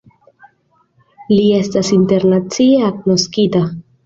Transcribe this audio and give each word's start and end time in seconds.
Li 1.33 1.43
estas 1.57 1.93
internacie 1.99 2.81
agnoskita. 2.89 3.65